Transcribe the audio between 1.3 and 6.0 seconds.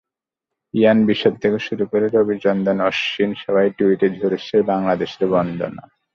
থেকে শুরু করে রবিচন্দ্রন অশ্বিন সবার টুইটেই ঝরেছে বাংলাদেশের বন্দনা।